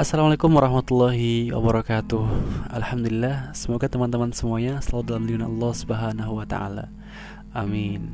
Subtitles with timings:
[0.00, 2.24] Assalamualaikum warahmatullahi wabarakatuh.
[2.72, 6.88] Alhamdulillah Semoga teman-teman semuanya selalu dalam lindungan Allah subhanahu wa ta'ala.
[7.52, 8.08] Amin.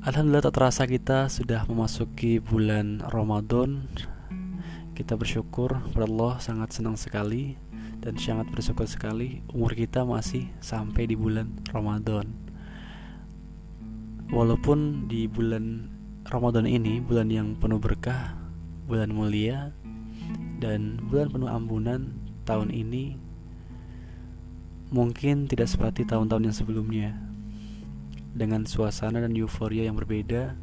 [0.00, 3.84] Alhamdulillah tak terasa kita sudah memasuki bulan Ramadan.
[4.96, 7.60] Kita bersyukur kepada Allah sangat senang sekali
[8.00, 12.32] Dan sangat bersyukur sekali Umur kita masih sampai di bulan Ramadan.
[14.32, 15.92] Walaupun di bulan
[16.24, 18.40] Ramadan ini Bulan yang penuh berkah
[18.88, 19.76] Bulan mulia
[20.56, 22.16] dan bulan penuh ampunan
[22.48, 23.18] tahun ini
[24.94, 27.08] mungkin tidak seperti tahun-tahun yang sebelumnya
[28.36, 30.54] dengan suasana dan euforia yang berbeda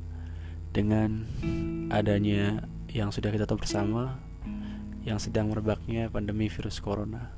[0.73, 1.27] dengan
[1.89, 4.17] adanya yang sudah kita tahu bersama
[5.03, 7.33] yang sedang merebaknya pandemi virus corona.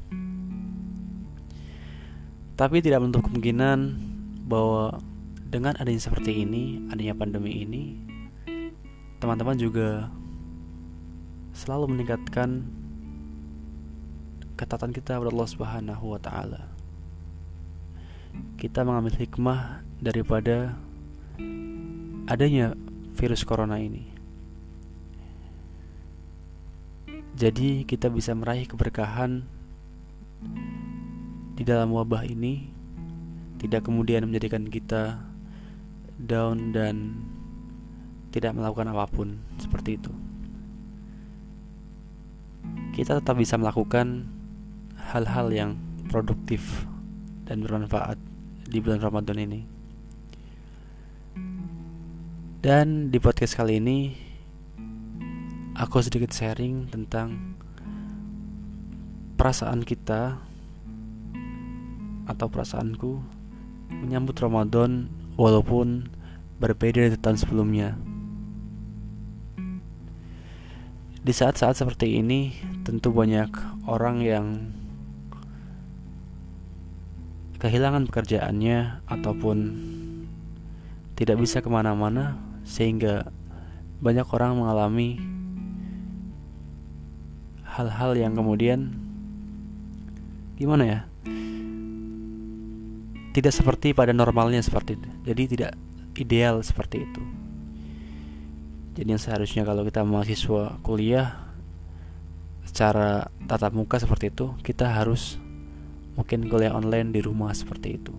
[2.55, 3.79] Tapi tidak menutup kemungkinan
[4.47, 5.01] bahwa
[5.49, 7.83] dengan adanya seperti ini, adanya pandemi ini,
[9.19, 10.07] teman-teman juga
[11.55, 12.67] selalu meningkatkan
[14.59, 16.67] ketatan kita kepada Allah Subhanahu wa taala.
[18.59, 20.75] Kita mengambil hikmah daripada
[22.27, 22.75] adanya
[23.15, 24.11] virus corona ini.
[27.35, 29.47] Jadi kita bisa meraih keberkahan
[31.55, 32.67] di dalam wabah ini
[33.59, 35.23] tidak kemudian menjadikan kita
[36.19, 37.15] down dan
[38.35, 40.11] tidak melakukan apa pun seperti itu
[42.95, 44.23] kita tetap bisa melakukan
[45.11, 45.71] hal-hal yang
[46.07, 46.87] produktif
[47.43, 48.15] dan bermanfaat
[48.71, 49.61] di bulan Ramadan ini.
[52.63, 54.15] Dan di podcast kali ini
[55.75, 57.59] aku sedikit sharing tentang
[59.35, 60.39] perasaan kita
[62.31, 63.11] atau perasaanku
[63.91, 66.07] menyambut Ramadan walaupun
[66.63, 67.99] berbeda dari tahun sebelumnya.
[71.25, 72.53] Di saat-saat seperti ini,
[72.85, 73.49] tentu banyak
[73.89, 74.45] orang yang
[77.57, 79.57] kehilangan pekerjaannya ataupun
[81.17, 83.33] tidak bisa ke mana-mana, sehingga
[84.05, 85.17] banyak orang mengalami
[87.73, 88.93] hal-hal yang kemudian
[90.61, 90.99] gimana ya?
[93.33, 95.09] Tidak seperti pada normalnya seperti itu.
[95.25, 95.71] Jadi tidak
[96.21, 97.44] ideal seperti itu.
[98.95, 101.51] Jadi yang seharusnya kalau kita mahasiswa kuliah
[102.63, 105.35] secara tatap muka seperti itu, kita harus
[106.15, 108.15] mungkin kuliah online di rumah seperti itu.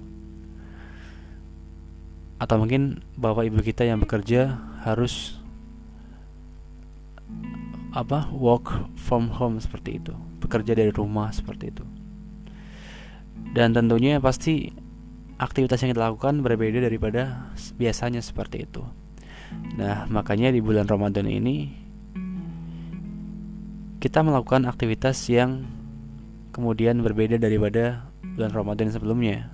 [2.36, 5.40] Atau mungkin bapak ibu kita yang bekerja harus
[7.96, 10.12] apa work from home seperti itu,
[10.44, 11.84] bekerja dari rumah seperti itu.
[13.56, 14.68] Dan tentunya pasti
[15.40, 17.48] aktivitas yang kita lakukan berbeda daripada
[17.80, 18.84] biasanya seperti itu.
[19.76, 21.68] Nah, makanya di bulan Ramadan ini
[24.00, 25.66] kita melakukan aktivitas yang
[26.54, 29.52] kemudian berbeda daripada bulan Ramadan sebelumnya.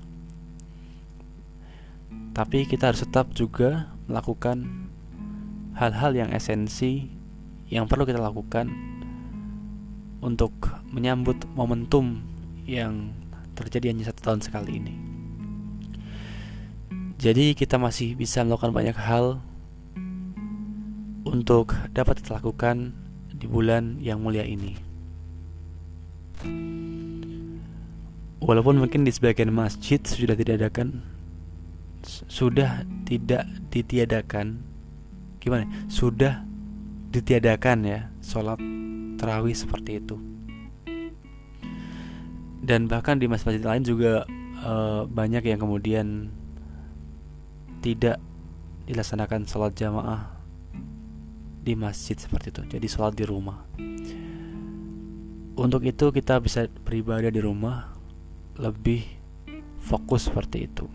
[2.33, 4.89] Tapi kita harus tetap juga melakukan
[5.77, 7.11] hal-hal yang esensi
[7.73, 8.69] yang perlu kita lakukan
[10.23, 10.53] untuk
[10.93, 12.23] menyambut momentum
[12.69, 13.11] yang
[13.59, 14.95] terjadi hanya satu tahun sekali ini.
[17.19, 19.39] Jadi kita masih bisa melakukan banyak hal
[21.33, 22.93] untuk dapat kita lakukan
[23.33, 24.77] di bulan yang mulia ini.
[28.45, 31.01] Walaupun mungkin di sebagian masjid sudah tidak adakan
[32.29, 34.61] sudah tidak ditiadakan.
[35.39, 35.67] Gimana?
[35.87, 36.43] Sudah
[37.15, 38.59] ditiadakan ya sholat
[39.17, 40.19] terawih seperti itu.
[42.63, 44.23] Dan bahkan di masjid-masjid lain juga
[44.63, 46.31] uh, banyak yang kemudian
[47.83, 48.23] tidak
[48.87, 50.42] dilaksanakan sholat jamaah
[51.63, 53.63] di masjid seperti itu jadi sholat di rumah.
[55.55, 57.95] Untuk itu kita bisa beribadah di rumah
[58.59, 59.07] lebih
[59.79, 60.91] fokus seperti itu.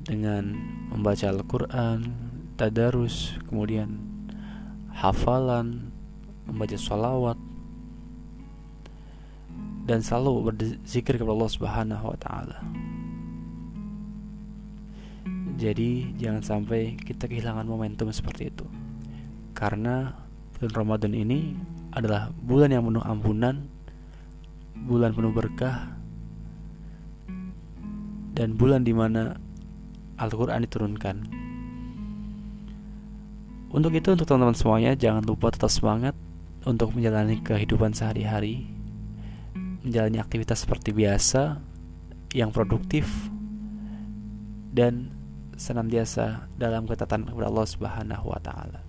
[0.00, 0.56] Dengan
[0.88, 2.08] membaca Al-Quran
[2.56, 4.00] tadarus kemudian
[4.96, 5.92] hafalan
[6.48, 7.36] membaca sholawat
[9.84, 12.58] dan selalu berzikir kepada Allah Subhanahu wa taala.
[15.60, 18.64] Jadi jangan sampai kita kehilangan momentum seperti itu
[19.60, 20.16] karena
[20.56, 21.52] bulan Ramadan ini
[21.92, 23.68] adalah bulan yang penuh ampunan,
[24.88, 25.92] bulan penuh berkah,
[28.32, 29.36] dan bulan di mana
[30.16, 31.16] Al-Quran diturunkan.
[33.70, 36.16] Untuk itu, untuk teman-teman semuanya, jangan lupa tetap semangat
[36.64, 38.64] untuk menjalani kehidupan sehari-hari,
[39.84, 41.60] menjalani aktivitas seperti biasa,
[42.32, 43.06] yang produktif,
[44.72, 45.12] dan
[45.54, 48.80] senantiasa dalam ketatan kepada Allah Subhanahu wa Ta'ala.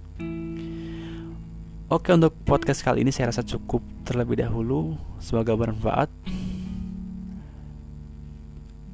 [1.91, 4.95] Oke untuk podcast kali ini saya rasa cukup terlebih dahulu.
[5.19, 6.07] Semoga bermanfaat.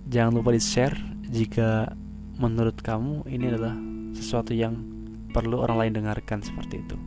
[0.09, 0.97] Jangan lupa di share
[1.29, 1.94] Jika
[2.41, 3.77] menurut kamu ini adalah
[4.17, 4.81] sesuatu yang
[5.29, 6.97] perlu orang lain dengarkan seperti itu.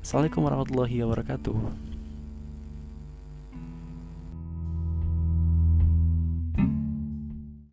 [0.00, 1.89] Assalamualaikum warahmatullahi wabarakatuh